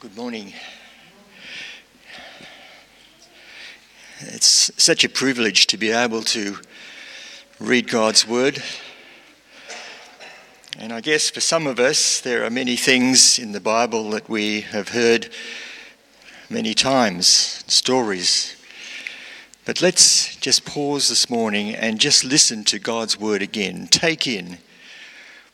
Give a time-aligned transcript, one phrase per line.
[0.00, 0.52] Good morning.
[4.20, 6.56] It's such a privilege to be able to
[7.60, 8.62] read God's Word.
[10.78, 14.28] And I guess for some of us, there are many things in the Bible that
[14.28, 15.28] we have heard
[16.48, 18.56] many times, stories.
[19.66, 23.86] But let's just pause this morning and just listen to God's Word again.
[23.88, 24.58] Take in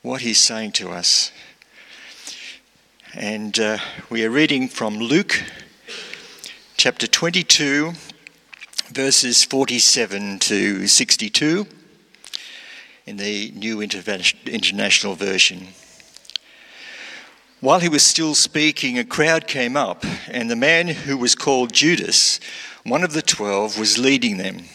[0.03, 1.33] what He's saying to us.
[3.15, 5.43] And uh, we are reading from Luke
[6.77, 7.95] chapter 22,
[8.87, 11.67] verses 47 to 62
[13.07, 15.67] in the New International Version.
[17.59, 21.73] While he was still speaking, a crowd came up, and the man who was called
[21.73, 22.39] Judas,
[22.85, 24.67] one of the twelve, was leading them.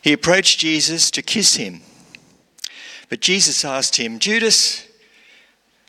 [0.00, 1.80] He approached Jesus to kiss him.
[3.08, 4.87] But Jesus asked him, Judas,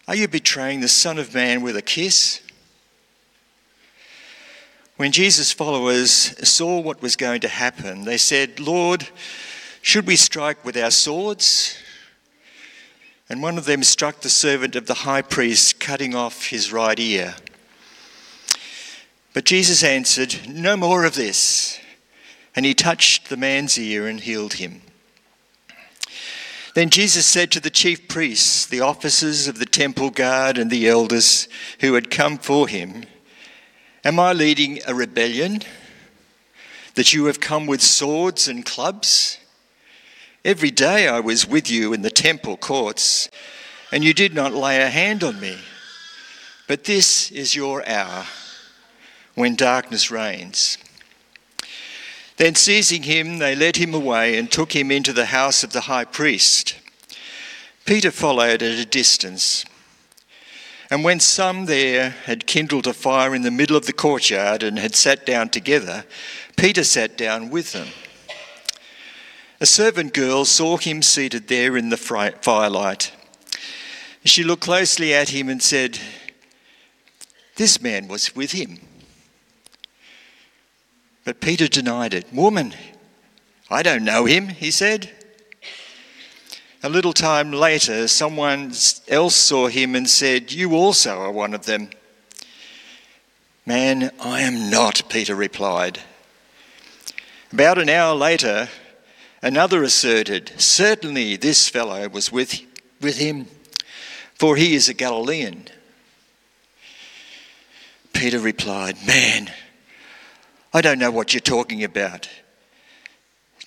[0.10, 2.42] are you betraying the Son of Man with a kiss?
[4.98, 6.12] When Jesus' followers
[6.50, 9.08] saw what was going to happen, they said, Lord,
[9.84, 11.78] should we strike with our swords?
[13.30, 17.00] And one of them struck the servant of the high priest, cutting off his right
[17.00, 17.36] ear.
[19.36, 21.80] But Jesus answered, No more of this.
[22.56, 24.82] And he touched the man's ear and healed him.
[26.80, 30.88] Then Jesus said to the chief priests, the officers of the temple guard, and the
[30.88, 31.50] elders
[31.82, 33.04] who had come for him,
[34.06, 35.60] Am I leading a rebellion
[36.96, 39.40] that you have come with swords and clubs?
[40.46, 43.30] Every day I was with you in the temple courts,
[43.92, 45.58] and you did not lay a hand on me.
[46.66, 48.24] But this is your hour
[49.36, 50.78] when darkness reigns.
[52.40, 55.82] Then, seizing him, they led him away and took him into the house of the
[55.82, 56.80] high priest.
[57.86, 59.66] Peter followed at a distance.
[60.90, 64.80] And when some there had kindled a fire in the middle of the courtyard and
[64.80, 66.06] had sat down together,
[66.56, 67.90] Peter sat down with them.
[69.60, 73.12] A servant girl saw him seated there in the firelight.
[74.24, 76.00] She looked closely at him and said,
[77.58, 78.80] This man was with him.
[81.30, 82.34] But Peter denied it.
[82.34, 82.74] Woman,
[83.70, 85.12] I don't know him, he said.
[86.82, 88.74] A little time later, someone
[89.08, 91.92] else saw him and said, You also are one of them.
[93.64, 96.00] Man, I am not, Peter replied.
[97.54, 98.68] About an hour later,
[99.44, 102.60] another asserted, Certainly this fellow was with,
[103.02, 103.46] with him,
[104.34, 105.68] for he is a Galilean.
[108.14, 109.52] Peter replied, Man,
[110.72, 112.30] I don't know what you're talking about.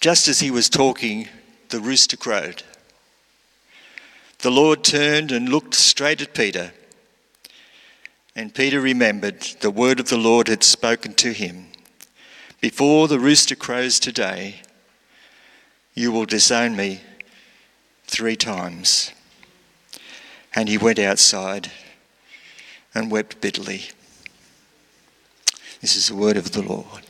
[0.00, 1.28] Just as he was talking,
[1.70, 2.62] the rooster crowed.
[4.38, 6.72] The Lord turned and looked straight at Peter.
[8.36, 11.68] And Peter remembered the word of the Lord had spoken to him
[12.60, 14.62] Before the rooster crows today,
[15.94, 17.00] you will disown me
[18.06, 19.12] three times.
[20.54, 21.72] And he went outside
[22.94, 23.86] and wept bitterly.
[25.82, 27.02] This is the word of the Lord.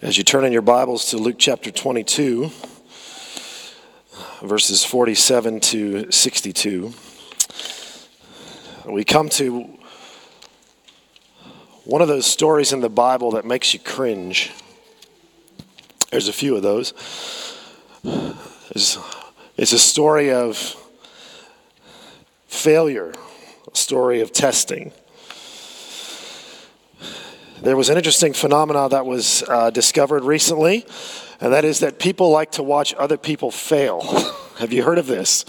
[0.00, 2.52] As you turn in your Bibles to Luke chapter 22,
[4.44, 6.94] verses 47 to 62,
[8.86, 9.76] we come to
[11.82, 14.52] one of those stories in the Bible that makes you cringe.
[16.12, 16.92] There's a few of those.
[18.70, 18.98] It's,
[19.56, 20.56] it's a story of
[22.46, 23.14] failure
[23.72, 24.92] story of testing.
[27.64, 30.84] There was an interesting phenomenon that was uh, discovered recently,
[31.40, 34.02] and that is that people like to watch other people fail.
[34.58, 35.44] Have you heard of this?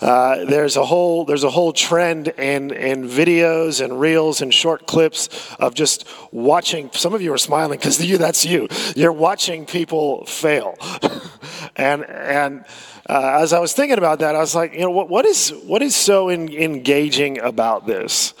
[0.00, 4.86] Uh, there's a whole there's a whole trend in in videos and reels and short
[4.86, 5.28] clips
[5.58, 6.88] of just watching.
[6.92, 8.68] Some of you are smiling because you that's you.
[8.96, 10.78] You're watching people fail,
[11.76, 12.64] and and
[13.08, 15.52] uh, as I was thinking about that, I was like, you know, what, what is
[15.64, 18.34] what is so in, engaging about this?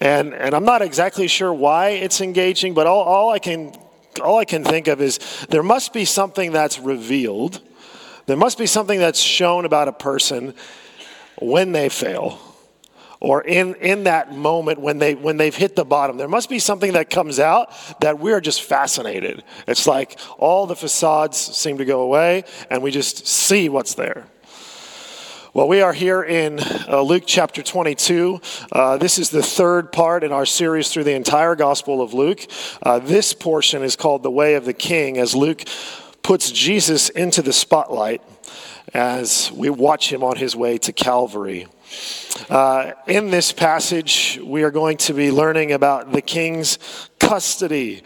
[0.00, 3.74] And and I'm not exactly sure why it's engaging, but all, all I can
[4.22, 5.18] all I can think of is
[5.50, 7.60] there must be something that's revealed.
[8.26, 10.54] There must be something that's shown about a person
[11.38, 12.38] when they fail
[13.24, 16.18] or in, in that moment when, they, when they've hit the bottom.
[16.18, 19.42] There must be something that comes out that we're just fascinated.
[19.66, 24.26] It's like all the facades seem to go away and we just see what's there.
[25.54, 28.42] Well, we are here in uh, Luke chapter 22.
[28.70, 32.44] Uh, this is the third part in our series through the entire Gospel of Luke.
[32.82, 35.62] Uh, this portion is called The Way of the King, as Luke
[36.22, 38.20] puts Jesus into the spotlight
[38.92, 41.68] as we watch him on his way to Calvary.
[42.50, 46.78] Uh, in this passage, we are going to be learning about the king's
[47.18, 48.02] custody.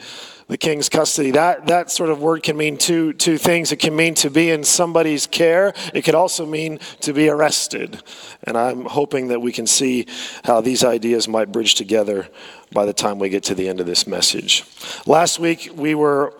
[0.48, 1.32] The king's custody.
[1.32, 3.70] That, that sort of word can mean two, two things.
[3.70, 8.02] It can mean to be in somebody's care, it could also mean to be arrested.
[8.44, 10.06] And I'm hoping that we can see
[10.44, 12.28] how these ideas might bridge together
[12.72, 14.64] by the time we get to the end of this message.
[15.06, 16.34] Last week, we were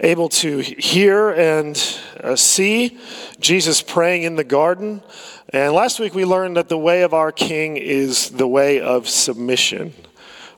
[0.00, 2.98] able to hear and uh, see
[3.38, 5.02] Jesus praying in the garden.
[5.50, 9.08] And last week we learned that the way of our King is the way of
[9.08, 9.92] submission.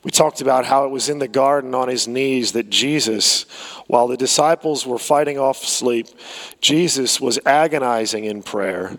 [0.04, 3.42] We talked about how it was in the garden on his knees that Jesus,
[3.86, 6.08] while the disciples were fighting off sleep,
[6.60, 8.98] Jesus was agonizing in prayer.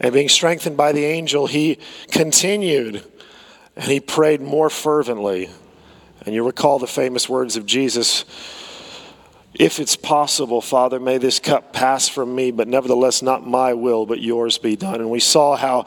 [0.00, 1.78] And being strengthened by the angel, he
[2.10, 3.04] continued
[3.76, 5.48] and he prayed more fervently.
[6.24, 8.24] And you recall the famous words of Jesus
[9.54, 14.06] if it's possible, Father, may this cup pass from me, but nevertheless, not my will,
[14.06, 14.96] but yours be done.
[14.96, 15.84] And we saw how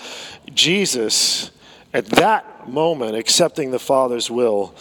[0.53, 1.51] Jesus,
[1.93, 4.75] at that moment, accepting the Father's will,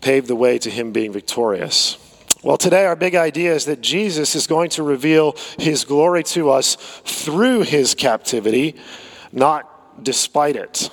[0.00, 1.98] paved the way to him being victorious.
[2.42, 6.50] Well, today our big idea is that Jesus is going to reveal his glory to
[6.50, 8.76] us through his captivity,
[9.32, 10.90] not despite it.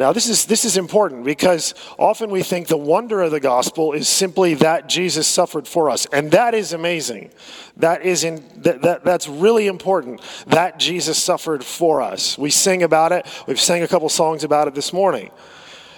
[0.00, 3.92] Now, this is, this is important because often we think the wonder of the gospel
[3.92, 6.06] is simply that Jesus suffered for us.
[6.06, 7.30] And that is amazing.
[7.76, 12.38] That is in, that, that, that's really important that Jesus suffered for us.
[12.38, 13.26] We sing about it.
[13.46, 15.30] We've sang a couple songs about it this morning.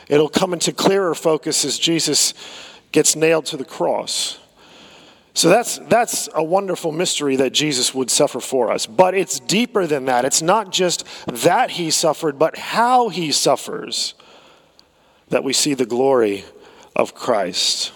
[0.09, 2.35] It'll come into clearer focus as Jesus
[2.91, 4.37] gets nailed to the cross.
[5.35, 8.87] So that's, that's a wonderful mystery that Jesus would suffer for us.
[8.87, 10.25] But it's deeper than that.
[10.25, 14.15] It's not just that he suffered, but how he suffers
[15.29, 16.45] that we see the glory
[16.95, 17.93] of Christ.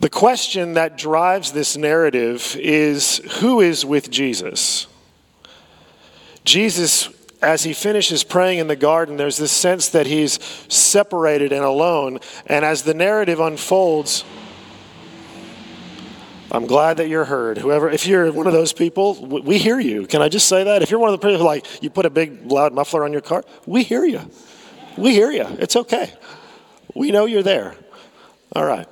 [0.00, 4.88] The question that drives this narrative is who is with Jesus?
[6.44, 7.08] Jesus,
[7.40, 12.18] as he finishes praying in the garden, there's this sense that he's separated and alone.
[12.46, 14.24] And as the narrative unfolds,
[16.54, 17.58] I'm glad that you're heard.
[17.58, 20.06] Whoever, if you're one of those people, we hear you.
[20.06, 20.82] Can I just say that?
[20.82, 23.22] If you're one of the people like you put a big loud muffler on your
[23.22, 24.20] car, we hear you.
[24.96, 25.46] We hear you.
[25.58, 26.12] It's okay.
[26.94, 27.74] We know you're there.
[28.54, 28.86] All right.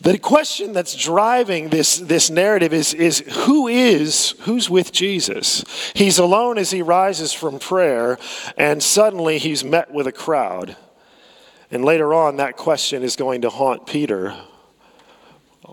[0.00, 5.64] The question that's driving this, this narrative is, is who is, who's with Jesus?
[5.94, 8.16] He's alone as he rises from prayer,
[8.56, 10.76] and suddenly he's met with a crowd.
[11.72, 14.36] And later on, that question is going to haunt Peter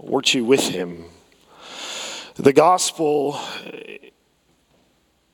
[0.03, 1.05] Weren't you with him?
[2.35, 3.39] The gospel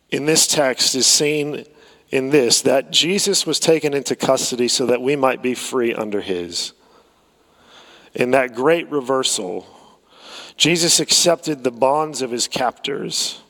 [0.10, 1.66] in this text is seen
[2.12, 6.22] in this that Jesus was taken into custody so that we might be free under
[6.22, 6.74] his.
[8.14, 9.66] In that great reversal,
[10.56, 13.42] Jesus accepted the bonds of his captors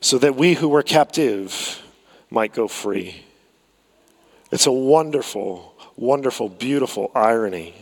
[0.00, 1.82] so that we who were captive
[2.30, 3.24] might go free.
[4.52, 7.74] It's a wonderful, wonderful, beautiful irony,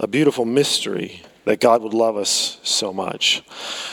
[0.00, 3.42] a beautiful mystery that God would love us so much.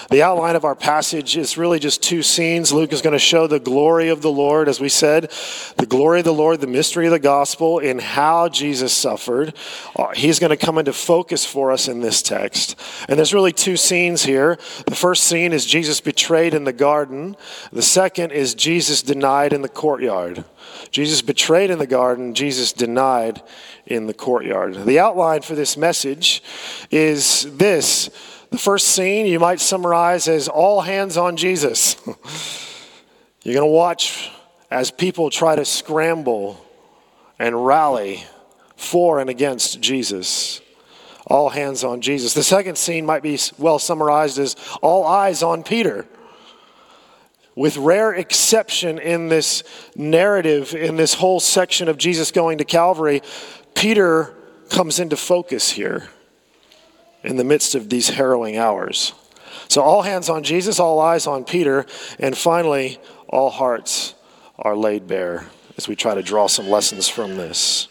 [0.09, 2.71] The outline of our passage is really just two scenes.
[2.71, 5.31] Luke is going to show the glory of the Lord, as we said,
[5.77, 9.53] the glory of the Lord, the mystery of the gospel, in how Jesus suffered.
[9.95, 12.79] Uh, he's going to come into focus for us in this text.
[13.07, 14.57] And there's really two scenes here.
[14.85, 17.35] The first scene is Jesus betrayed in the garden,
[17.71, 20.45] the second is Jesus denied in the courtyard.
[20.91, 23.41] Jesus betrayed in the garden, Jesus denied
[23.85, 24.75] in the courtyard.
[24.75, 26.43] The outline for this message
[26.89, 28.09] is this.
[28.49, 31.95] The first scene you might summarize as all hands on Jesus.
[33.43, 34.29] You're going to watch
[34.69, 36.63] as people try to scramble
[37.39, 38.23] and rally
[38.75, 40.61] for and against Jesus.
[41.27, 42.33] All hands on Jesus.
[42.33, 46.05] The second scene might be well summarized as all eyes on Peter.
[47.55, 49.63] With rare exception in this
[49.95, 53.21] narrative, in this whole section of Jesus going to Calvary,
[53.75, 54.33] Peter
[54.69, 56.09] comes into focus here
[57.23, 59.13] in the midst of these harrowing hours.
[59.67, 61.85] So, all hands on Jesus, all eyes on Peter,
[62.19, 64.13] and finally, all hearts
[64.57, 65.45] are laid bare
[65.77, 67.87] as we try to draw some lessons from this.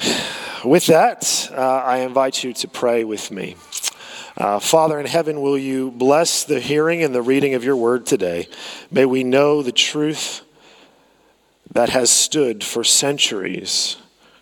[0.64, 3.56] With that, uh, I invite you to pray with me.
[4.36, 8.06] Uh, Father in heaven, will you bless the hearing and the reading of your word
[8.06, 8.48] today?
[8.90, 10.42] May we know the truth
[11.72, 13.96] that has stood for centuries,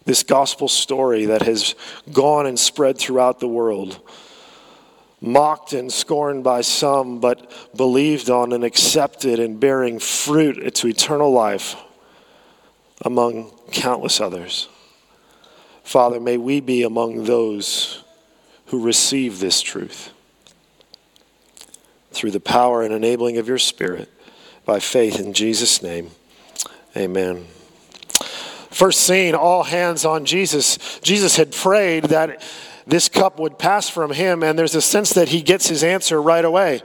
[0.04, 1.74] this gospel story that has
[2.12, 4.00] gone and spread throughout the world,
[5.20, 11.32] mocked and scorned by some, but believed on and accepted and bearing fruit to eternal
[11.32, 11.74] life
[13.02, 14.68] among countless others.
[15.82, 18.04] Father, may we be among those
[18.70, 20.12] who receive this truth.
[22.12, 24.10] through the power and enabling of your Spirit
[24.64, 26.10] by faith in Jesus' name.
[26.96, 27.46] Amen.
[28.70, 30.98] First scene, all hands on Jesus.
[31.02, 32.42] Jesus had prayed that
[32.86, 36.20] this cup would pass from him, and there's a sense that he gets his answer
[36.20, 36.82] right away.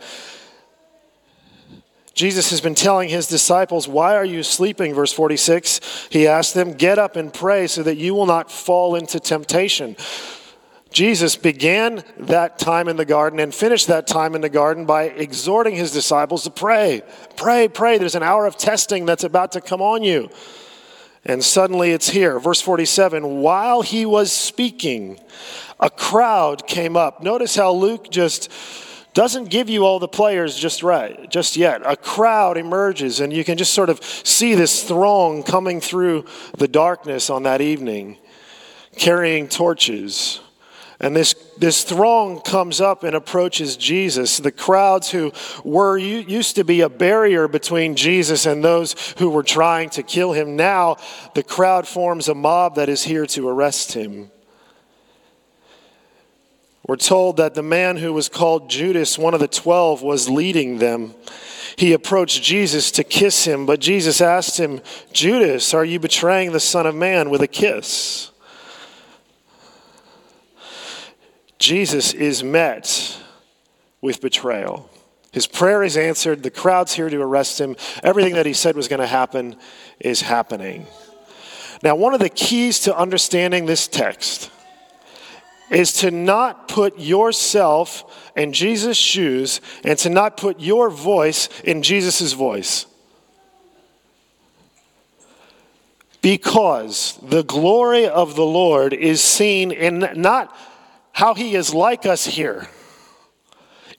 [2.13, 4.93] Jesus has been telling his disciples, Why are you sleeping?
[4.93, 6.07] Verse 46.
[6.09, 9.97] He asked them, Get up and pray so that you will not fall into temptation.
[10.95, 15.03] Jesus began that time in the garden and finished that time in the garden by
[15.03, 17.01] exhorting his disciples to pray.
[17.35, 17.97] Pray, pray.
[17.97, 20.29] There's an hour of testing that's about to come on you.
[21.25, 22.39] And suddenly it's here.
[22.39, 25.19] Verse 47 While he was speaking,
[25.81, 27.21] a crowd came up.
[27.21, 28.49] Notice how Luke just
[29.13, 31.81] doesn't give you all the players just right, just yet.
[31.83, 36.23] A crowd emerges, and you can just sort of see this throng coming through
[36.57, 38.17] the darkness on that evening,
[38.95, 40.39] carrying torches.
[40.99, 44.37] And this, this throng comes up and approaches Jesus.
[44.37, 45.33] The crowds who
[45.63, 50.31] were used to be a barrier between Jesus and those who were trying to kill
[50.31, 50.55] him.
[50.55, 50.95] Now,
[51.33, 54.31] the crowd forms a mob that is here to arrest him.
[56.87, 60.77] We're told that the man who was called Judas, one of the twelve, was leading
[60.77, 61.15] them.
[61.77, 66.59] He approached Jesus to kiss him, but Jesus asked him, Judas, are you betraying the
[66.59, 68.31] Son of Man with a kiss?
[71.65, 73.17] Jesus is met
[73.99, 74.87] with betrayal.
[75.31, 76.43] His prayer is answered.
[76.43, 77.75] The crowd's here to arrest him.
[78.03, 79.55] Everything that he said was going to happen
[79.99, 80.85] is happening.
[81.81, 84.51] Now, one of the keys to understanding this text
[85.71, 91.81] is to not put yourself in Jesus' shoes and to not put your voice in
[91.81, 92.85] Jesus' voice.
[96.21, 100.55] Because the glory of the Lord is seen in not
[101.15, 102.67] how he is like us here,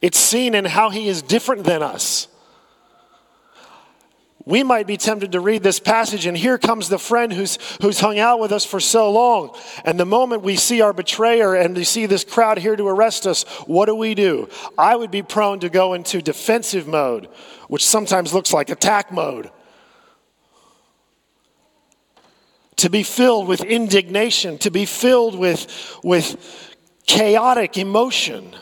[0.01, 2.29] it's seen in how he is different than us
[4.47, 7.99] we might be tempted to read this passage, and here comes the friend who's, who's
[7.99, 9.55] hung out with us for so long.
[9.85, 13.27] And the moment we see our betrayer and we see this crowd here to arrest
[13.27, 14.49] us, what do we do?
[14.79, 17.29] I would be prone to go into defensive mode,
[17.67, 19.51] which sometimes looks like attack mode.
[22.77, 25.67] To be filled with indignation, to be filled with,
[26.05, 26.76] with
[27.07, 28.55] chaotic emotion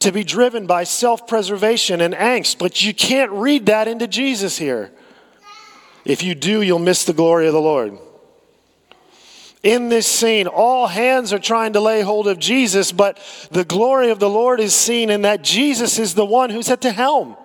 [0.00, 4.58] to be driven by self preservation and angst, but you can't read that into Jesus
[4.58, 4.92] here.
[6.04, 7.98] If you do, you'll miss the glory of the Lord.
[9.62, 13.18] In this scene, all hands are trying to lay hold of Jesus, but
[13.50, 16.80] the glory of the Lord is seen in that Jesus is the one who's at
[16.80, 17.36] the helm.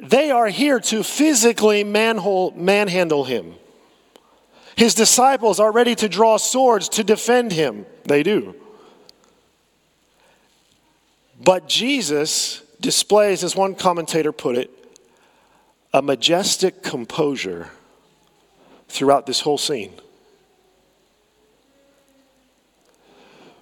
[0.00, 3.54] They are here to physically manhole, manhandle him.
[4.78, 7.84] His disciples are ready to draw swords to defend him.
[8.04, 8.54] They do.
[11.42, 14.70] But Jesus displays, as one commentator put it,
[15.92, 17.70] a majestic composure
[18.86, 19.92] throughout this whole scene.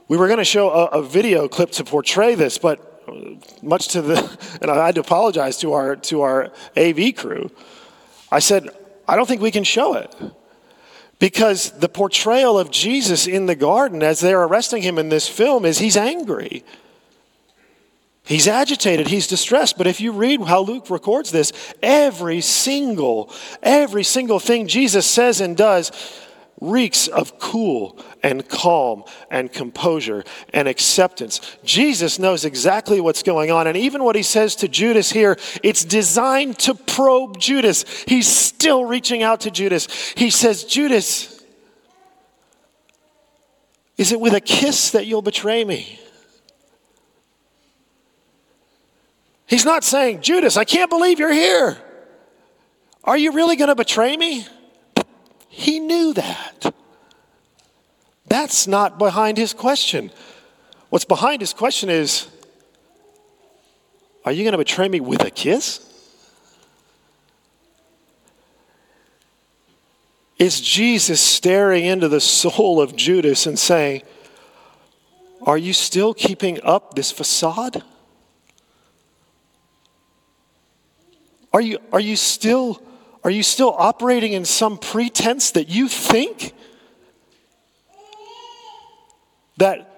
[0.08, 3.88] We were going to show a, a, video clip to portray this, but uh, much
[3.88, 7.50] to the, and I had to apologize to our, to our AV crew.
[8.30, 8.68] I said,
[9.08, 10.14] I don't think we can show it.
[11.18, 15.64] Because the portrayal of Jesus in the garden as they're arresting him in this film
[15.64, 16.62] is he's angry.
[18.25, 19.78] He's agitated, he's distressed.
[19.78, 23.32] But if you read how Luke records this, every single,
[23.62, 25.92] every single thing Jesus says and does
[26.61, 31.41] reeks of cool and calm and composure and acceptance.
[31.65, 33.67] Jesus knows exactly what's going on.
[33.67, 37.85] And even what he says to Judas here, it's designed to probe Judas.
[38.07, 39.87] He's still reaching out to Judas.
[40.17, 41.45] He says, Judas,
[43.97, 46.01] is it with a kiss that you'll betray me?
[49.47, 51.79] He's not saying, Judas, I can't believe you're here.
[53.05, 54.47] Are you really going to betray me?
[55.57, 56.75] He knew that.
[58.29, 60.11] That's not behind his question.
[60.91, 62.29] What's behind his question is,
[64.27, 65.81] Are you going to betray me with a kiss?
[70.39, 74.03] Is Jesus staring into the soul of Judas and saying,
[75.41, 77.83] Are you still keeping up this facade?
[81.51, 82.83] Are you, are you still
[83.26, 86.54] are you still operating in some pretense that you think
[89.56, 89.90] that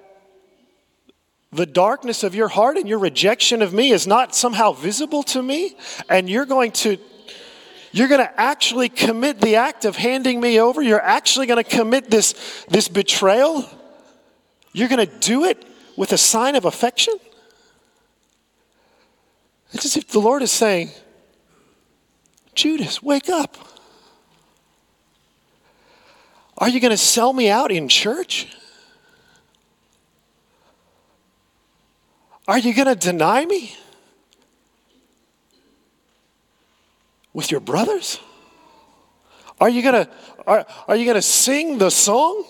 [1.52, 5.42] the darkness of your heart and your rejection of me is not somehow visible to
[5.42, 5.76] me?
[6.08, 6.96] And you're going to
[7.92, 10.80] you're going to actually commit the act of handing me over?
[10.80, 13.68] You're actually going to commit this this betrayal?
[14.72, 15.66] You're going to do it
[15.98, 17.12] with a sign of affection?
[19.72, 20.92] It's as if the Lord is saying,
[22.58, 23.56] Judas, wake up.
[26.58, 28.48] Are you going to sell me out in church?
[32.48, 33.76] Are you going to deny me
[37.32, 38.18] with your brothers?
[39.60, 40.10] Are you going to
[40.44, 42.42] are, are you going to sing the song?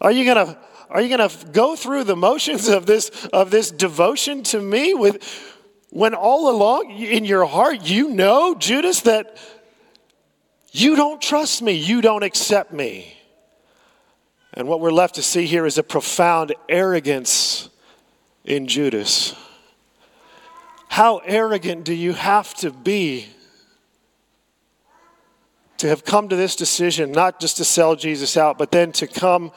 [0.00, 3.50] Are you going to are you going to go through the motions of this of
[3.50, 5.57] this devotion to me with
[5.90, 9.38] when all along in your heart you know Judas that
[10.70, 13.14] you don't trust me, you don't accept me.
[14.52, 17.70] And what we're left to see here is a profound arrogance
[18.44, 19.34] in Judas.
[20.88, 23.28] How arrogant do you have to be
[25.78, 29.06] to have come to this decision, not just to sell Jesus out, but then to
[29.06, 29.52] come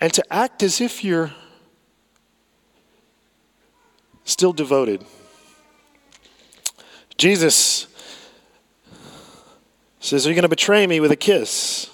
[0.00, 1.32] and to act as if you're
[4.26, 5.02] still devoted?
[7.16, 7.86] Jesus
[10.00, 11.90] says, Are you going to betray me with a kiss?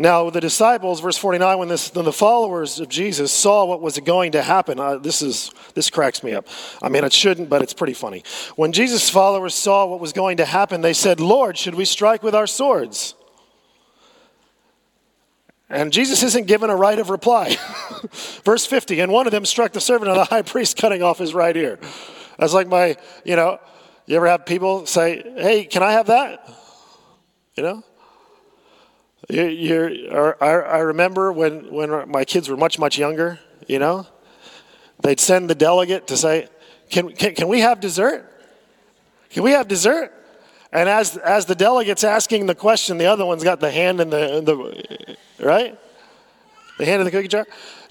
[0.00, 3.98] Now, the disciples, verse 49, when, this, when the followers of Jesus saw what was
[3.98, 6.46] going to happen, uh, this, is, this cracks me up.
[6.80, 8.22] I mean, it shouldn't, but it's pretty funny.
[8.54, 12.22] When Jesus' followers saw what was going to happen, they said, Lord, should we strike
[12.22, 13.14] with our swords?
[15.70, 17.56] And Jesus isn't given a right of reply.
[18.44, 21.18] verse 50, and one of them struck the servant of the high priest, cutting off
[21.18, 21.78] his right ear.
[22.38, 23.58] That's like my, you know,
[24.06, 26.48] you ever have people say, hey, can I have that?
[27.56, 27.82] You know?
[29.28, 34.06] You, I, I remember when, when my kids were much, much younger, you know,
[35.02, 36.48] they'd send the delegate to say,
[36.88, 38.32] can, can, can we have dessert?
[39.28, 40.14] Can we have dessert?
[40.72, 44.10] And as, as the delegate's asking the question, the other one's got the hand in
[44.10, 45.78] the, in the right?
[46.78, 47.46] The hand in the cookie jar.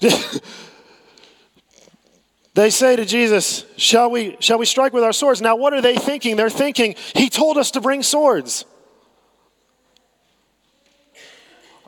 [2.54, 5.40] they say to Jesus, shall we, shall we strike with our swords?
[5.40, 6.36] Now, what are they thinking?
[6.36, 8.64] They're thinking, He told us to bring swords.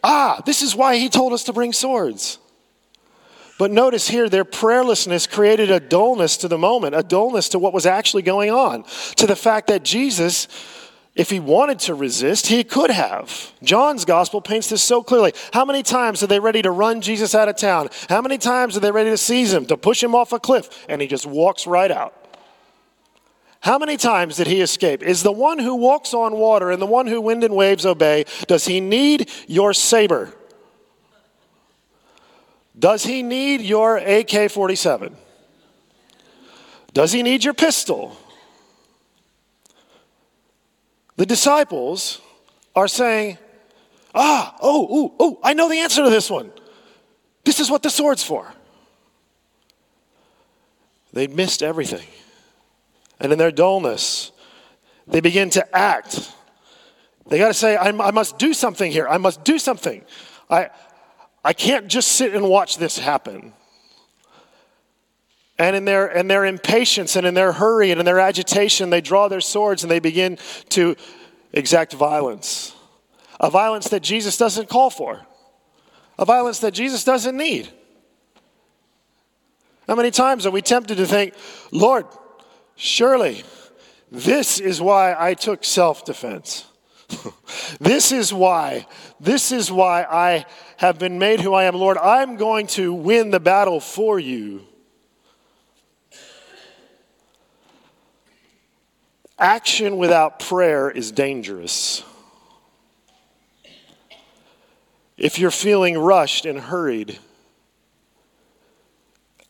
[0.02, 2.38] Ah, this is why he told us to bring swords.
[3.58, 7.74] But notice here, their prayerlessness created a dullness to the moment, a dullness to what
[7.74, 8.84] was actually going on,
[9.16, 10.48] to the fact that Jesus,
[11.16, 13.52] if he wanted to resist, he could have.
[13.62, 15.32] John's gospel paints this so clearly.
[15.52, 17.88] How many times are they ready to run Jesus out of town?
[18.08, 20.86] How many times are they ready to seize him, to push him off a cliff?
[20.88, 22.14] And he just walks right out.
[23.62, 25.02] How many times did he escape?
[25.02, 28.24] Is the one who walks on water and the one who wind and waves obey,
[28.46, 30.32] does he need your saber?
[32.78, 35.14] Does he need your AK 47?
[36.94, 38.16] Does he need your pistol?
[41.20, 42.18] The disciples
[42.74, 43.36] are saying,
[44.14, 46.50] Ah, oh, ooh, oh, I know the answer to this one.
[47.44, 48.50] This is what the sword's for.
[51.12, 52.06] They'd missed everything
[53.20, 54.32] and in their dullness,
[55.06, 56.32] they begin to act.
[57.26, 59.06] They got to say, I, I must do something here.
[59.06, 60.02] I must do something.
[60.48, 60.70] I,
[61.44, 63.52] I can't just sit and watch this happen.
[65.60, 69.00] And in their, in their impatience and in their hurry and in their agitation, they
[69.00, 70.38] draw their swords and they begin
[70.70, 70.96] to
[71.52, 72.74] exact violence.
[73.38, 75.20] A violence that Jesus doesn't call for,
[76.18, 77.68] a violence that Jesus doesn't need.
[79.86, 81.34] How many times are we tempted to think,
[81.72, 82.06] Lord,
[82.82, 83.44] Surely,
[84.10, 86.64] this is why I took self defense.
[87.78, 88.86] this is why,
[89.20, 90.46] this is why I
[90.78, 91.98] have been made who I am, Lord.
[91.98, 94.62] I'm going to win the battle for you.
[99.40, 102.04] Action without prayer is dangerous.
[105.16, 107.18] If you're feeling rushed and hurried,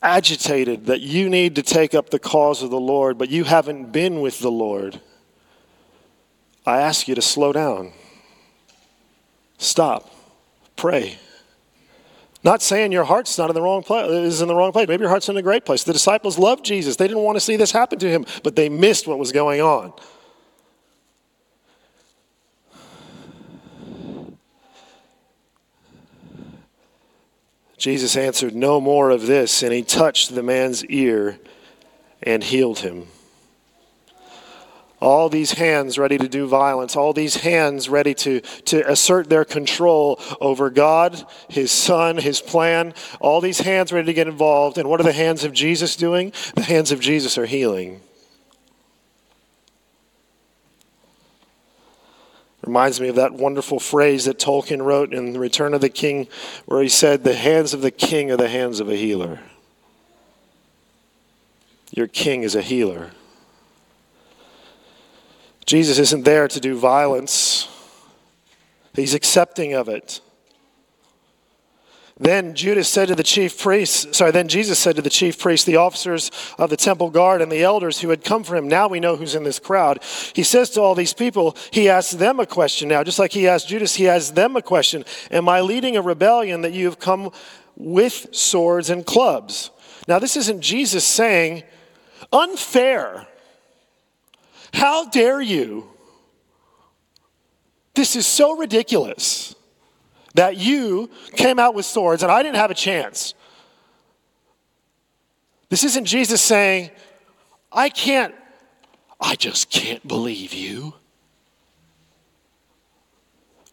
[0.00, 3.90] agitated that you need to take up the cause of the Lord, but you haven't
[3.90, 5.00] been with the Lord,
[6.64, 7.92] I ask you to slow down.
[9.59, 10.09] Stop.
[10.76, 11.18] Pray.
[12.42, 14.88] Not saying your heart's not in the wrong place is in the wrong place.
[14.88, 15.85] Maybe your heart's in a great place.
[15.85, 16.96] The disciples loved Jesus.
[16.96, 19.61] They didn't want to see this happen to him, but they missed what was going
[19.61, 19.92] on.
[27.76, 29.62] Jesus answered, No more of this.
[29.62, 31.38] And he touched the man's ear
[32.22, 33.07] and healed him.
[35.01, 39.47] All these hands ready to do violence, all these hands ready to, to assert their
[39.47, 44.77] control over God, His Son, His plan, all these hands ready to get involved.
[44.77, 46.33] And what are the hands of Jesus doing?
[46.55, 48.03] The hands of Jesus are healing.
[52.63, 56.29] Reminds me of that wonderful phrase that Tolkien wrote in The Return of the King,
[56.67, 59.41] where he said, The hands of the king are the hands of a healer.
[61.91, 63.13] Your king is a healer.
[65.71, 67.69] Jesus isn't there to do violence,
[68.93, 70.21] he's accepting of it.
[72.19, 75.65] Then Judas said to the chief priests, sorry, then Jesus said to the chief priests,
[75.65, 78.89] the officers of the temple guard, and the elders who had come for him, now
[78.89, 80.03] we know who's in this crowd.
[80.35, 83.47] He says to all these people, he asks them a question now, just like he
[83.47, 86.99] asked Judas, he asks them a question Am I leading a rebellion that you have
[86.99, 87.31] come
[87.77, 89.71] with swords and clubs?
[90.09, 91.63] Now, this isn't Jesus saying,
[92.33, 93.29] unfair.
[94.73, 95.89] How dare you?
[97.95, 99.55] This is so ridiculous
[100.35, 103.35] that you came out with swords and I didn't have a chance.
[105.69, 106.91] This isn't Jesus saying,
[107.73, 108.35] I can't,
[109.21, 110.95] I just can't believe you.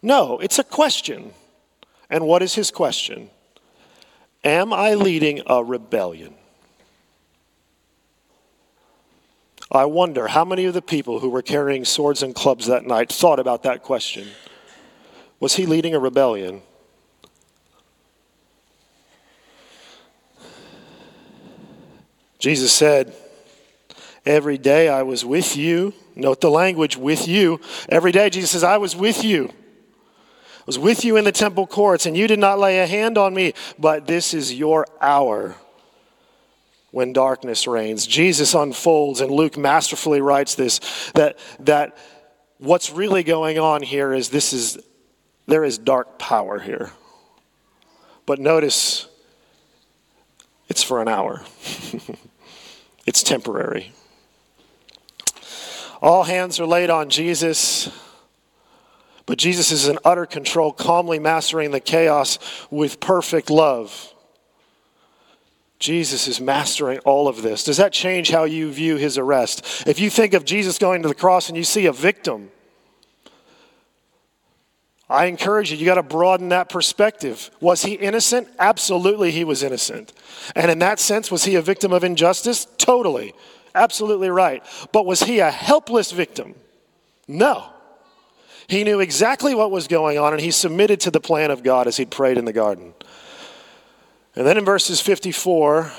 [0.02, 1.32] No, it's a question.
[2.10, 3.30] And what is his question?
[4.44, 6.36] Am I leading a rebellion?
[9.71, 13.12] I wonder how many of the people who were carrying swords and clubs that night
[13.12, 14.27] thought about that question.
[15.39, 16.62] Was he leading a rebellion?
[22.39, 23.13] Jesus said,
[24.25, 25.93] Every day I was with you.
[26.15, 27.62] Note the language, with you.
[27.88, 29.49] Every day, Jesus says, I was with you.
[29.49, 33.17] I was with you in the temple courts, and you did not lay a hand
[33.17, 35.56] on me, but this is your hour
[36.98, 38.08] when darkness reigns.
[38.08, 41.96] Jesus unfolds, and Luke masterfully writes this that, that
[42.58, 44.80] what's really going on here is this is
[45.46, 46.90] there is dark power here.
[48.26, 49.08] But notice
[50.70, 51.44] it's for an hour.
[53.06, 53.92] it's temporary.
[56.02, 57.92] All hands are laid on Jesus.
[59.28, 62.40] But Jesus is in utter control, calmly mastering the chaos
[62.72, 64.16] with perfect love.
[65.80, 67.63] Jesus is mastering all of this.
[67.63, 69.86] Does that change how you view his arrest?
[69.86, 72.50] If you think of Jesus going to the cross and you see a victim,
[75.10, 77.50] I encourage you, you got to broaden that perspective.
[77.62, 78.50] Was he innocent?
[78.60, 80.12] Absolutely, he was innocent.
[80.56, 82.68] And in that sense, was he a victim of injustice?
[82.78, 83.34] Totally.
[83.74, 84.63] Absolutely right.
[84.92, 86.56] But was he a helpless victim?
[87.28, 87.70] No.
[88.68, 91.88] He knew exactly what was going on and he submitted to the plan of God
[91.88, 92.94] as he prayed in the garden.
[94.38, 95.91] And then in verses 54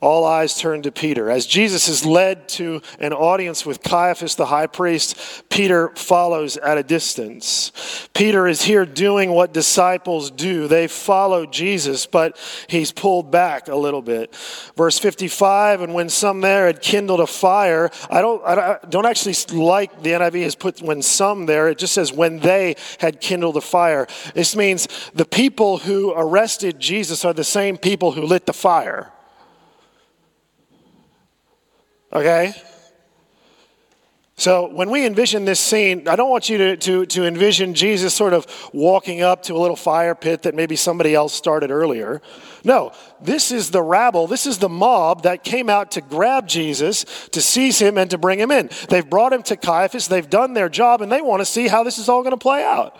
[0.00, 1.30] all eyes turn to Peter.
[1.30, 6.78] As Jesus is led to an audience with Caiaphas the high priest, Peter follows at
[6.78, 8.08] a distance.
[8.14, 10.68] Peter is here doing what disciples do.
[10.68, 14.34] They follow Jesus, but he's pulled back a little bit.
[14.74, 19.34] Verse 55 And when some there had kindled a fire, I don't, I don't actually
[19.52, 23.58] like the NIV has put when some there, it just says when they had kindled
[23.58, 24.06] a fire.
[24.34, 29.12] This means the people who arrested Jesus are the same people who lit the fire.
[32.12, 32.54] Okay?
[34.40, 38.14] So when we envision this scene, I don't want you to, to, to envision Jesus
[38.14, 42.22] sort of walking up to a little fire pit that maybe somebody else started earlier.
[42.64, 47.04] No, this is the rabble, this is the mob that came out to grab Jesus,
[47.32, 48.70] to seize him, and to bring him in.
[48.88, 51.82] They've brought him to Caiaphas, they've done their job, and they want to see how
[51.82, 52.98] this is all going to play out.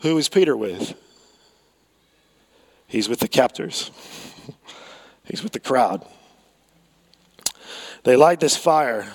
[0.00, 0.94] Who is Peter with?
[2.88, 3.92] He's with the captors.
[5.30, 6.04] He's with the crowd.
[8.02, 9.12] They light this fire.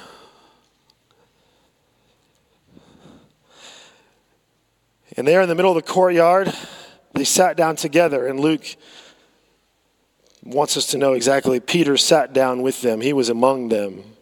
[5.18, 6.54] And there in the middle of the courtyard,
[7.14, 8.28] they sat down together.
[8.28, 8.78] And Luke
[10.42, 14.15] wants us to know exactly Peter sat down with them, he was among them.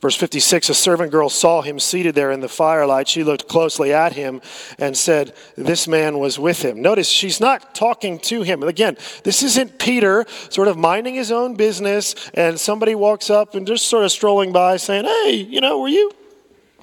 [0.00, 3.08] Verse 56 A servant girl saw him seated there in the firelight.
[3.08, 4.40] She looked closely at him
[4.78, 6.80] and said, This man was with him.
[6.80, 8.62] Notice she's not talking to him.
[8.62, 13.66] Again, this isn't Peter sort of minding his own business and somebody walks up and
[13.66, 16.12] just sort of strolling by saying, Hey, you know, were you,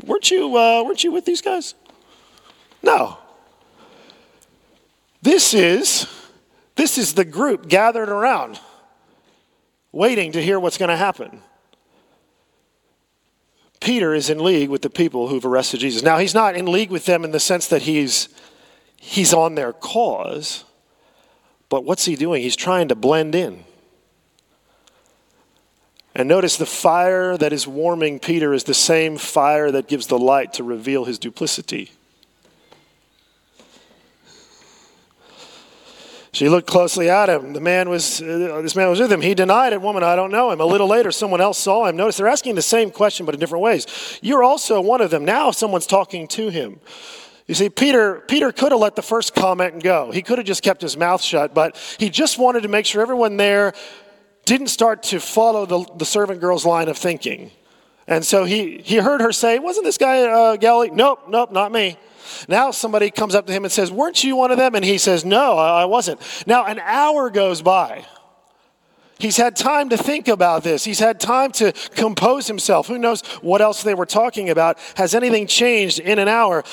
[0.06, 1.74] weren't you, uh, weren't you with these guys?
[2.84, 3.18] No.
[5.22, 6.06] This is,
[6.76, 8.60] this is the group gathered around
[9.92, 11.42] waiting to hear what's going to happen.
[13.86, 16.02] Peter is in league with the people who've arrested Jesus.
[16.02, 18.30] Now, he's not in league with them in the sense that he's,
[18.98, 20.64] he's on their cause,
[21.70, 22.42] but what's he doing?
[22.42, 23.64] He's trying to blend in.
[26.16, 30.18] And notice the fire that is warming Peter is the same fire that gives the
[30.18, 31.92] light to reveal his duplicity.
[36.36, 37.54] She looked closely at him.
[37.54, 39.22] The man was, uh, this man was with him.
[39.22, 39.82] He denied it.
[39.82, 40.60] Woman, I don't know him.
[40.60, 41.96] A little later, someone else saw him.
[41.96, 44.20] Notice they're asking the same question, but in different ways.
[44.22, 45.24] You're also one of them.
[45.24, 46.82] Now someone's talking to him.
[47.48, 50.12] You see, Peter, Peter could have let the first comment go.
[50.12, 53.02] He could have just kept his mouth shut, but he just wanted to make sure
[53.02, 53.72] everyone there
[54.44, 57.50] didn't start to follow the, the servant girl's line of thinking.
[58.08, 60.90] And so he, he heard her say, Wasn't this guy uh, Galilee?
[60.92, 61.98] Nope, nope, not me.
[62.48, 64.76] Now somebody comes up to him and says, Weren't you one of them?
[64.76, 66.22] And he says, No, I wasn't.
[66.46, 68.06] Now an hour goes by.
[69.18, 70.84] He's had time to think about this.
[70.84, 72.88] He's had time to compose himself.
[72.88, 74.78] Who knows what else they were talking about?
[74.98, 76.64] Has anything changed in an hour?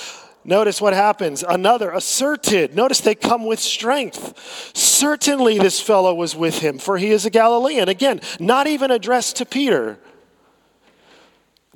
[0.45, 1.45] Notice what happens.
[1.45, 2.75] Another asserted.
[2.75, 4.73] Notice they come with strength.
[4.77, 7.89] Certainly, this fellow was with him, for he is a Galilean.
[7.89, 9.99] Again, not even addressed to Peter.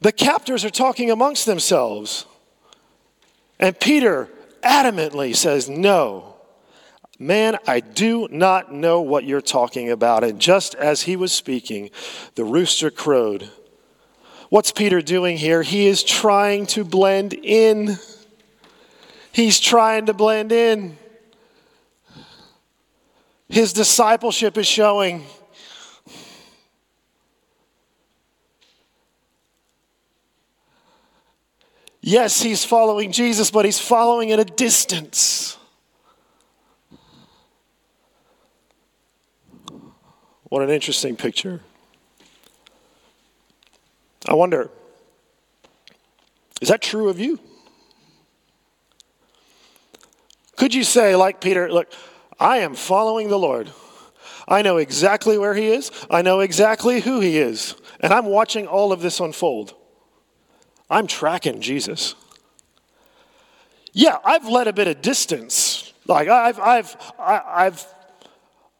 [0.00, 2.26] The captors are talking amongst themselves.
[3.58, 4.28] And Peter
[4.62, 6.36] adamantly says, No,
[7.18, 10.24] man, I do not know what you're talking about.
[10.24, 11.90] And just as he was speaking,
[12.34, 13.50] the rooster crowed.
[14.48, 15.62] What's Peter doing here?
[15.62, 17.98] He is trying to blend in.
[19.32, 20.96] He's trying to blend in.
[23.48, 25.24] His discipleship is showing.
[32.08, 35.58] Yes, he's following Jesus, but he's following at a distance.
[40.44, 41.62] What an interesting picture.
[44.28, 44.70] I wonder,
[46.60, 47.40] is that true of you?
[50.54, 51.92] Could you say, like Peter, look,
[52.38, 53.68] I am following the Lord.
[54.46, 58.68] I know exactly where he is, I know exactly who he is, and I'm watching
[58.68, 59.74] all of this unfold.
[60.88, 62.14] I'm tracking Jesus.
[63.92, 65.92] Yeah, I've let a bit of distance.
[66.06, 67.86] Like I've, I've, I've,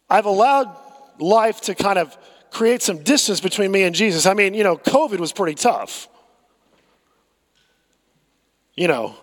[0.08, 0.76] I've allowed
[1.18, 2.16] life to kind of
[2.50, 4.26] create some distance between me and Jesus.
[4.26, 6.08] I mean, you know, COVID was pretty tough.
[8.76, 9.16] You know,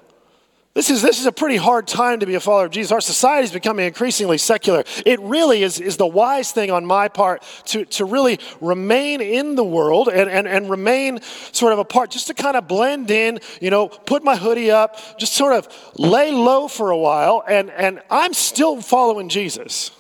[0.75, 2.91] this is, this is a pretty hard time to be a follower of Jesus.
[2.91, 4.83] Our society is becoming increasingly secular.
[5.05, 9.53] It really is, is the wise thing on my part to, to really remain in
[9.53, 13.39] the world and, and, and remain sort of apart, just to kind of blend in,
[13.62, 17.43] you know, put my hoodie up, just sort of lay low for a while.
[17.47, 19.91] And, and I'm still following Jesus.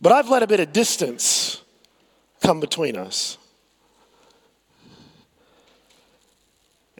[0.00, 1.62] But I've let a bit of distance
[2.42, 3.36] come between us.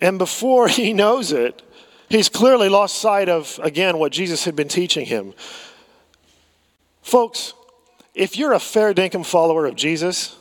[0.01, 1.63] And before he knows it,
[2.09, 5.35] he's clearly lost sight of, again, what Jesus had been teaching him.
[7.03, 7.55] Folks,
[8.15, 10.37] if you're a fair dinkum follower of Jesus,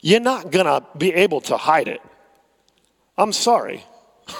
[0.00, 2.00] you're not going to be able to hide it.
[3.18, 3.84] I'm sorry.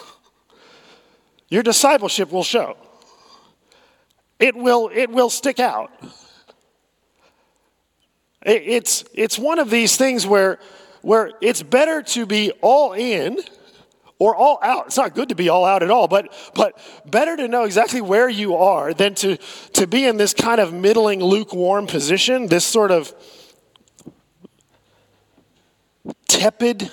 [1.48, 2.76] Your discipleship will show.
[4.38, 5.92] It will, it will stick out.
[8.42, 10.58] It's, it's one of these things where,
[11.02, 13.38] where it's better to be all in
[14.20, 14.86] or all out.
[14.86, 18.00] It's not good to be all out at all, but, but better to know exactly
[18.00, 19.38] where you are than to,
[19.72, 23.12] to be in this kind of middling, lukewarm position, this sort of
[26.28, 26.92] tepid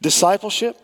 [0.00, 0.80] discipleship.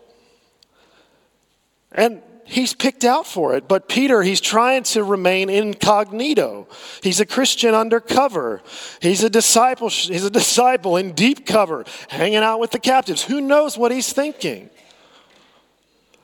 [1.91, 3.69] And he's picked out for it.
[3.69, 6.67] But Peter, he's trying to remain incognito.
[7.03, 8.63] He's a Christian undercover.
[9.01, 13.23] He's a disciple, he's a disciple in deep cover, hanging out with the captives.
[13.25, 14.71] Who knows what he's thinking?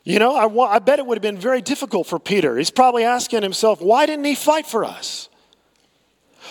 [0.03, 2.59] You know, I, I bet it would have been very difficult for Peter.
[2.59, 5.31] He's probably asking himself, why didn't he fight for us?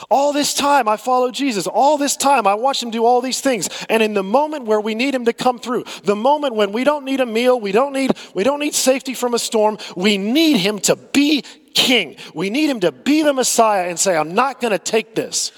[0.09, 1.67] All this time I followed Jesus.
[1.67, 3.69] All this time I watched him do all these things.
[3.89, 6.83] And in the moment where we need him to come through, the moment when we
[6.83, 10.17] don't need a meal, we don't need we don't need safety from a storm, we
[10.17, 12.15] need him to be king.
[12.33, 15.51] We need him to be the Messiah and say, I'm not going to take this.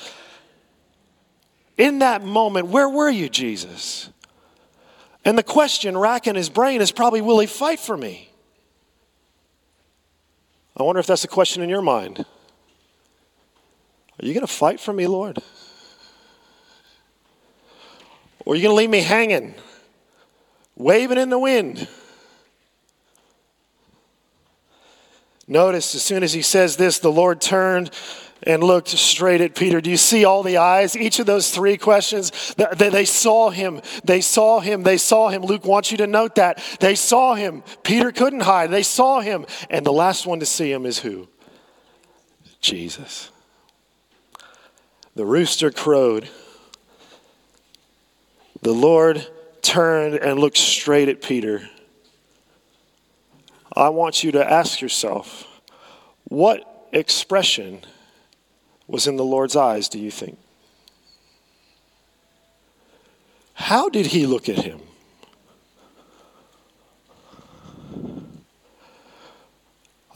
[1.78, 4.10] In that moment, where were you, Jesus?
[5.26, 8.30] And the question racking his brain is probably, will he fight for me?
[10.78, 12.26] I wonder if that's a question in your mind.
[14.22, 15.40] Are you going to fight for me, Lord?
[18.46, 19.56] Or are you going to leave me hanging,
[20.76, 21.88] waving in the wind?
[25.48, 27.92] Notice as soon as he says this, the Lord turned
[28.44, 29.82] and looked straight at Peter.
[29.82, 30.96] Do you see all the eyes?
[30.96, 33.82] Each of those three questions, they saw him.
[34.04, 34.84] They saw him.
[34.84, 35.42] They saw him.
[35.44, 36.62] Luke wants you to note that.
[36.80, 37.64] They saw him.
[37.84, 38.72] Peter couldn't hide.
[38.72, 39.46] They saw him.
[39.70, 41.28] And the last one to see him is who?
[42.62, 43.32] Jesus.
[45.16, 46.30] The rooster crowed.
[48.62, 49.26] The Lord
[49.62, 51.70] turned and looked straight at Peter.
[53.76, 55.48] I want you to ask yourself
[56.26, 57.82] what expression
[58.88, 60.38] was in the Lord's eyes, do you think?
[63.54, 64.82] How did he look at him?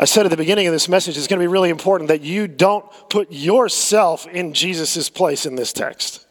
[0.01, 2.21] I said at the beginning of this message, it's going to be really important that
[2.21, 6.25] you don't put yourself in Jesus' place in this text.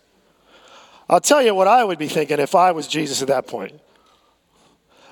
[1.07, 3.79] I'll tell you what I would be thinking if I was Jesus at that point.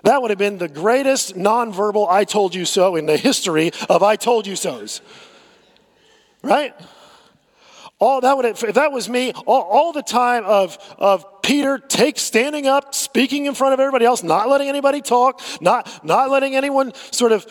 [0.04, 4.02] That would have been the greatest nonverbal I told you so in the history of
[4.02, 5.02] I told you so's.
[6.42, 6.74] Right?
[7.98, 11.78] All that would have, if that was me, all, all the time of, of Peter
[11.78, 16.30] take standing up, speaking in front of everybody else, not letting anybody talk, not, not
[16.30, 17.46] letting anyone sort of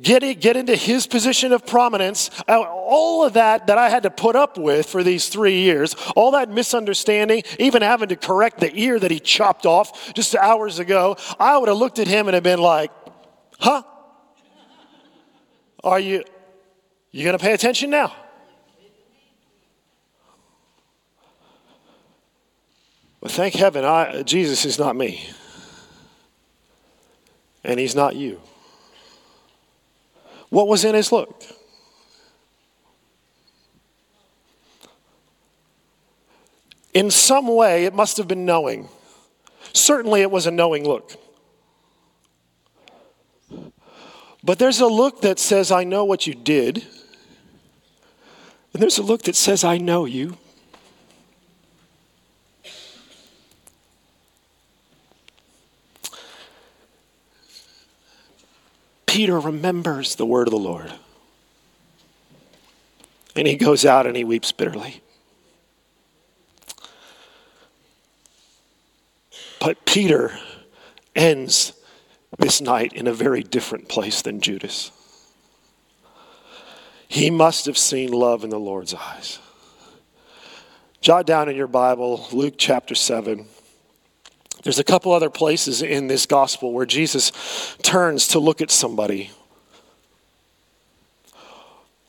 [0.00, 4.04] get, it, get into his position of prominence, uh, all of that that I had
[4.04, 8.60] to put up with for these three years, all that misunderstanding, even having to correct
[8.60, 12.28] the ear that he chopped off just hours ago, I would have looked at him
[12.28, 12.90] and have been like,
[13.58, 13.82] huh?
[15.82, 16.24] Are you,
[17.10, 18.14] you going to pay attention now?
[23.20, 25.26] But thank heaven, I, Jesus is not me.
[27.64, 28.40] And he's not you.
[30.54, 31.42] What was in his look?
[36.92, 38.88] In some way, it must have been knowing.
[39.72, 41.16] Certainly, it was a knowing look.
[44.44, 46.86] But there's a look that says, I know what you did.
[48.72, 50.36] And there's a look that says, I know you.
[59.14, 60.92] Peter remembers the word of the Lord.
[63.36, 65.02] And he goes out and he weeps bitterly.
[69.60, 70.36] But Peter
[71.14, 71.74] ends
[72.40, 74.90] this night in a very different place than Judas.
[77.06, 79.38] He must have seen love in the Lord's eyes.
[81.00, 83.46] Jot down in your Bible Luke chapter 7.
[84.62, 87.32] There's a couple other places in this gospel where Jesus
[87.82, 89.30] turns to look at somebody.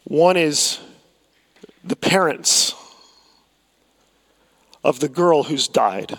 [0.06, 0.80] One is
[1.84, 2.74] the parents
[4.84, 6.18] of the girl who's died.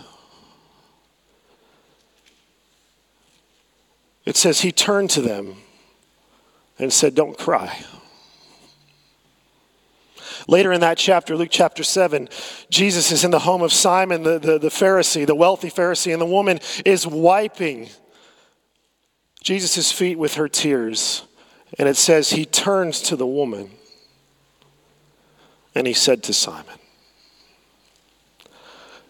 [4.24, 5.56] It says he turned to them
[6.78, 7.84] and said, Don't cry.
[10.46, 12.28] Later in that chapter, Luke chapter 7,
[12.70, 16.22] Jesus is in the home of Simon, the, the, the Pharisee, the wealthy Pharisee, and
[16.22, 17.88] the woman is wiping
[19.42, 21.24] Jesus' feet with her tears.
[21.78, 23.70] And it says, He turns to the woman
[25.76, 26.78] and he said to Simon,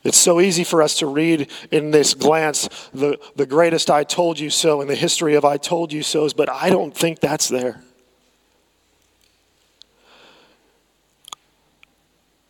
[0.03, 4.39] it's so easy for us to read in this glance the, the greatest I told
[4.39, 7.49] you so in the history of I told you so's, but I don't think that's
[7.49, 7.83] there.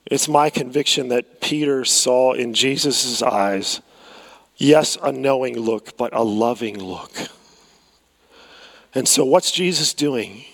[0.06, 3.80] It's my conviction that Peter saw in Jesus' eyes,
[4.56, 7.12] yes, a knowing look, but a loving look.
[8.94, 10.44] And so, what's Jesus doing?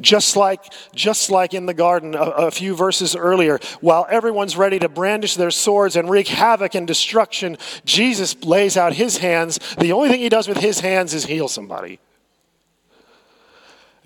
[0.00, 4.78] Just like, just like in the garden a, a, few verses earlier, while everyone's ready
[4.78, 9.58] to brandish their swords and wreak havoc and destruction, Jesus lays out his hands.
[9.78, 12.00] The only thing he does with his hands is heal somebody.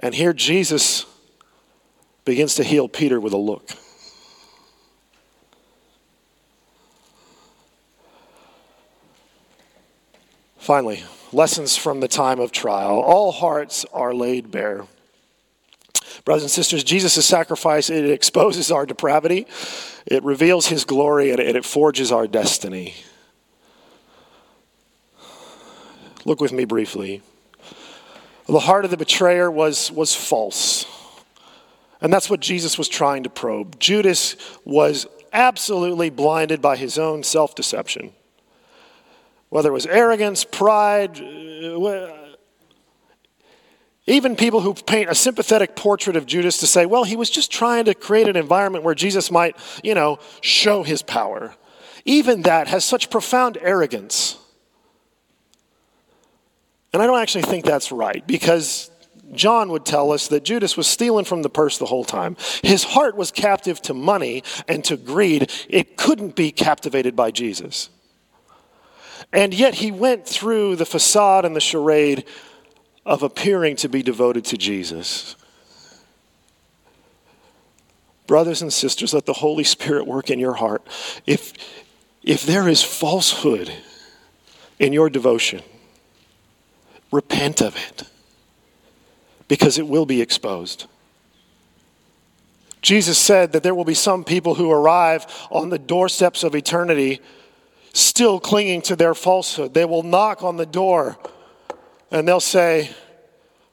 [0.00, 1.06] And here Jesus
[2.24, 3.70] begins to heal Peter with a look.
[10.62, 13.00] Finally, lessons from the time of trial.
[13.00, 14.86] All hearts are laid bare.
[16.24, 19.48] Brothers and sisters, Jesus' sacrifice, it exposes our depravity,
[20.06, 22.94] it reveals his glory, and it forges our destiny.
[26.24, 27.22] Look with me briefly.
[28.46, 30.86] The heart of the betrayer was, was false.
[32.00, 33.80] And that's what Jesus was trying to probe.
[33.80, 38.12] Judas was absolutely blinded by his own self deception
[39.52, 42.12] whether it was arrogance, pride, uh,
[44.06, 47.52] even people who paint a sympathetic portrait of Judas to say, well, he was just
[47.52, 51.54] trying to create an environment where Jesus might, you know, show his power.
[52.06, 54.38] Even that has such profound arrogance.
[56.94, 58.90] And I don't actually think that's right because
[59.34, 62.38] John would tell us that Judas was stealing from the purse the whole time.
[62.62, 65.52] His heart was captive to money and to greed.
[65.68, 67.90] It couldn't be captivated by Jesus.
[69.32, 72.24] And yet he went through the facade and the charade
[73.06, 75.36] of appearing to be devoted to Jesus.
[78.26, 80.86] Brothers and sisters, let the Holy Spirit work in your heart.
[81.26, 81.52] If,
[82.22, 83.72] if there is falsehood
[84.78, 85.62] in your devotion,
[87.10, 88.04] repent of it
[89.48, 90.86] because it will be exposed.
[92.80, 97.20] Jesus said that there will be some people who arrive on the doorsteps of eternity
[97.92, 99.74] still clinging to their falsehood.
[99.74, 101.18] They will knock on the door
[102.10, 102.90] and they'll say,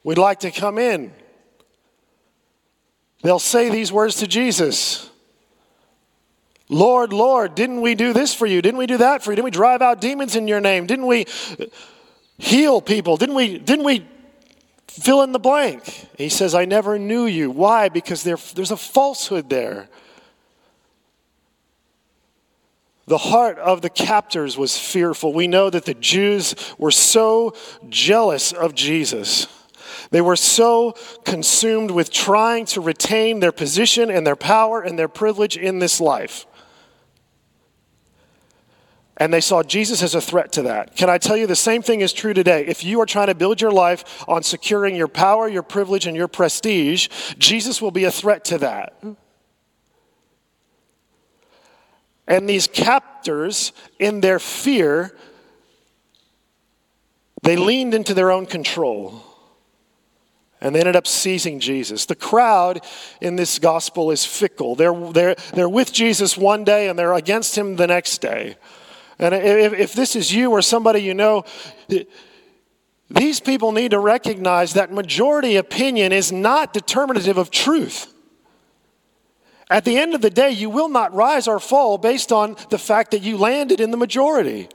[0.03, 1.11] We'd like to come in.
[3.22, 5.09] They'll say these words to Jesus
[6.70, 8.61] Lord, Lord, didn't we do this for you?
[8.61, 9.36] Didn't we do that for you?
[9.36, 10.86] Didn't we drive out demons in your name?
[10.86, 11.26] Didn't we
[12.38, 13.17] heal people?
[13.17, 14.05] Didn't we, didn't we
[14.88, 16.07] fill in the blank?
[16.15, 17.49] He says, I never knew you.
[17.49, 17.89] Why?
[17.89, 19.89] Because there, there's a falsehood there.
[23.10, 25.34] The heart of the captors was fearful.
[25.34, 27.55] We know that the Jews were so
[27.89, 29.47] jealous of Jesus.
[30.12, 30.93] They were so
[31.26, 35.99] consumed with trying to retain their position and their power and their privilege in this
[35.99, 36.45] life.
[39.18, 40.95] And they saw Jesus as a threat to that.
[40.95, 42.68] Can I tell you the same thing is true today?
[42.68, 46.16] If you are trying to build your life on securing your power, your privilege, and
[46.16, 47.07] your prestige,
[47.39, 48.93] Jesus will be a threat to that.
[52.30, 55.17] And these captors, in their fear,
[57.41, 59.23] they leaned into their own control.
[60.61, 62.05] And they ended up seizing Jesus.
[62.05, 62.82] The crowd
[63.19, 64.75] in this gospel is fickle.
[64.75, 68.57] They're, they're, they're with Jesus one day and they're against him the next day.
[69.17, 71.45] And if, if this is you or somebody you know,
[73.09, 78.13] these people need to recognize that majority opinion is not determinative of truth.
[79.70, 82.80] At the end of the day, you will not rise or fall based on the
[82.80, 84.67] fact that you landed in the majority.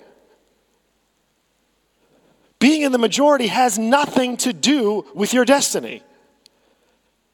[2.61, 6.03] Being in the majority has nothing to do with your destiny.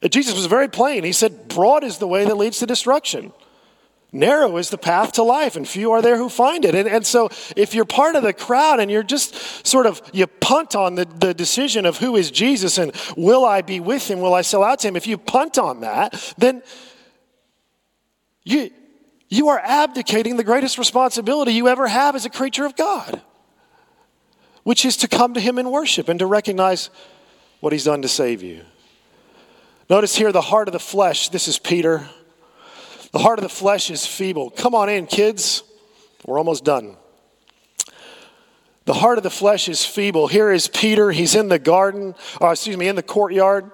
[0.02, 1.04] Uh, Jesus was very plain.
[1.04, 3.32] He said, Broad is the way that leads to destruction.
[4.12, 6.74] Narrow is the path to life, and few are there who find it.
[6.74, 10.26] And, and so, if you're part of the crowd and you're just sort of, you
[10.26, 14.20] punt on the, the decision of who is Jesus and will I be with him,
[14.20, 16.62] will I sell out to him, if you punt on that, then
[18.44, 18.70] you,
[19.28, 23.20] you are abdicating the greatest responsibility you ever have as a creature of God,
[24.62, 26.90] which is to come to Him in worship and to recognize
[27.60, 28.62] what He's done to save you.
[29.88, 31.28] Notice here the heart of the flesh.
[31.28, 32.08] This is Peter.
[33.12, 34.50] The heart of the flesh is feeble.
[34.50, 35.64] Come on in, kids.
[36.24, 36.96] We're almost done.
[38.84, 40.28] The heart of the flesh is feeble.
[40.28, 41.10] Here is Peter.
[41.10, 43.70] He's in the garden, or excuse me, in the courtyard.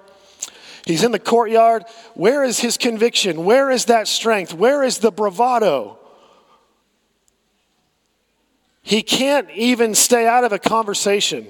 [0.87, 1.83] He's in the courtyard.
[2.13, 3.43] Where is his conviction?
[3.43, 4.53] Where is that strength?
[4.53, 5.99] Where is the bravado?
[8.83, 11.45] He can't even stay out of a conversation.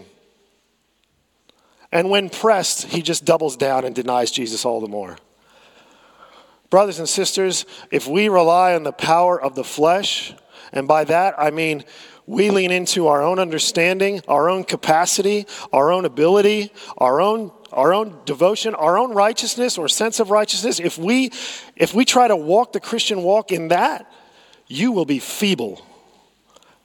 [1.92, 5.18] And when pressed, he just doubles down and denies Jesus all the more.
[6.72, 10.34] Brothers and sisters, if we rely on the power of the flesh,
[10.74, 11.86] and by that I mean
[12.26, 17.94] we lean into our own understanding, our own capacity, our own ability, our own our
[17.94, 21.32] own devotion, our own righteousness or sense of righteousness, if we
[21.76, 24.12] if we try to walk the Christian walk in that,
[24.68, 25.86] you will be feeble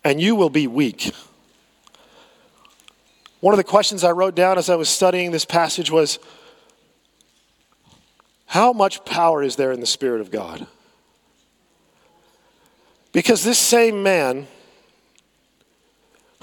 [0.05, 1.13] and you will be weak.
[3.41, 6.19] One of the questions I wrote down as I was studying this passage was
[8.45, 10.67] how much power is there in the Spirit of God?
[13.13, 14.47] Because this same man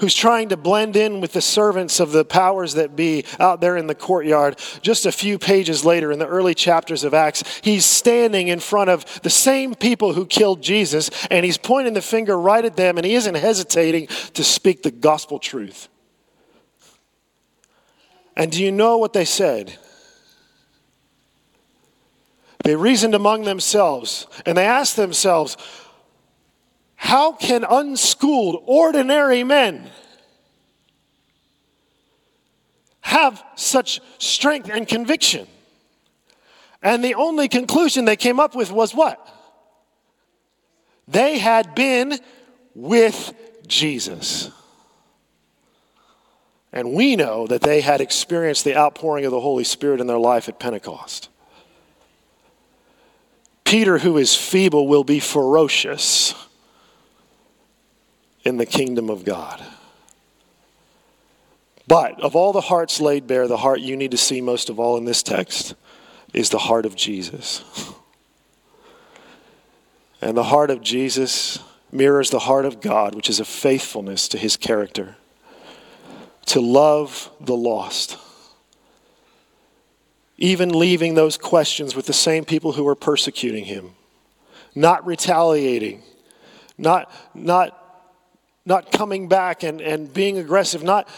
[0.00, 3.76] who's trying to blend in with the servants of the powers that be out there
[3.76, 4.58] in the courtyard.
[4.82, 8.90] Just a few pages later, in the early chapters of Acts, he's standing in front
[8.90, 12.96] of the same people who killed Jesus, and he's pointing the finger right at them,
[12.96, 15.88] and he isn't hesitating to speak the gospel truth.
[18.36, 19.78] And do you know what they said?
[22.64, 25.56] They reasoned among themselves, and they asked themselves,
[27.02, 29.90] how can unschooled, ordinary men
[33.00, 35.46] have such strength and conviction?
[36.82, 39.18] And the only conclusion they came up with was what?
[41.08, 42.18] They had been
[42.74, 43.32] with
[43.66, 44.50] Jesus.
[46.70, 50.18] And we know that they had experienced the outpouring of the Holy Spirit in their
[50.18, 51.30] life at Pentecost.
[53.64, 56.34] Peter, who is feeble, will be ferocious
[58.44, 59.62] in the kingdom of God.
[61.86, 64.78] But of all the hearts laid bare, the heart you need to see most of
[64.78, 65.74] all in this text
[66.32, 67.64] is the heart of Jesus.
[70.22, 71.58] And the heart of Jesus
[71.90, 75.16] mirrors the heart of God, which is a faithfulness to his character,
[76.46, 78.18] to love the lost.
[80.36, 83.94] Even leaving those questions with the same people who were persecuting him,
[84.74, 86.02] not retaliating,
[86.78, 87.79] not, not
[88.64, 91.08] not coming back and, and being aggressive, not,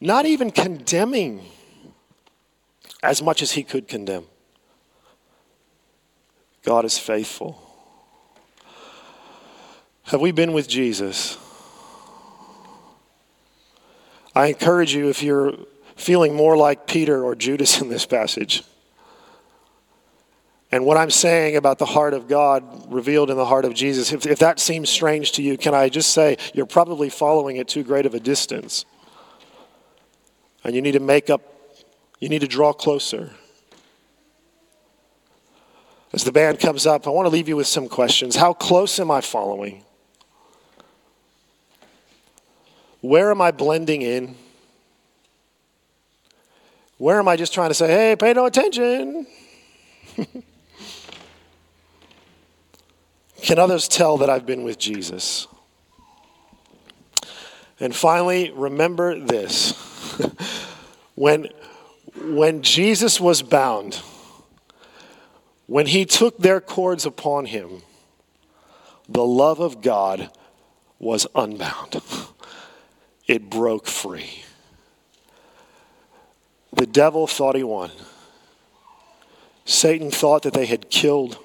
[0.00, 1.42] not even condemning
[3.02, 4.24] as much as he could condemn.
[6.62, 7.60] God is faithful.
[10.04, 11.38] Have we been with Jesus?
[14.34, 15.54] I encourage you if you're
[15.96, 18.64] feeling more like Peter or Judas in this passage.
[20.74, 24.12] And what I'm saying about the heart of God revealed in the heart of Jesus,
[24.12, 27.68] if, if that seems strange to you, can I just say you're probably following at
[27.68, 28.84] too great of a distance?
[30.64, 31.42] And you need to make up,
[32.18, 33.30] you need to draw closer.
[36.12, 38.34] As the band comes up, I want to leave you with some questions.
[38.34, 39.84] How close am I following?
[43.00, 44.34] Where am I blending in?
[46.98, 49.28] Where am I just trying to say, hey, pay no attention?
[53.44, 55.46] Can others tell that I've been with Jesus?
[57.78, 59.72] And finally, remember this.
[61.14, 61.50] when,
[62.22, 64.00] when Jesus was bound,
[65.66, 67.82] when he took their cords upon him,
[69.10, 70.30] the love of God
[70.98, 72.00] was unbound.
[73.26, 74.44] It broke free.
[76.74, 77.90] The devil thought he won.
[79.64, 81.38] Satan thought that they had killed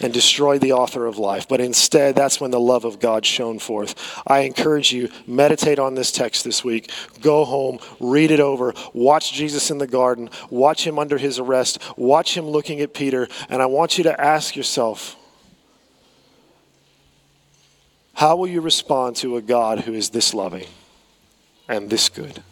[0.00, 1.48] and destroyed the author of life.
[1.48, 3.94] But instead, that's when the love of God shone forth.
[4.26, 6.90] I encourage you, meditate on this text this week.
[7.20, 11.78] Go home, read it over, watch Jesus in the garden, watch him under his arrest,
[11.96, 15.16] watch him looking at Peter, and I want you to ask yourself,
[18.14, 20.66] how will you respond to a God who is this loving
[21.68, 22.42] and this good?